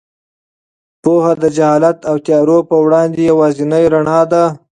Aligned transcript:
پوهه 1.03 1.33
د 1.43 1.45
جهالت 1.57 1.97
او 2.09 2.15
تیارو 2.25 2.57
په 2.69 2.75
وړاندې 2.83 3.19
یوازینۍ 3.31 3.83
رڼا 3.93 4.19
ده. 4.31 4.43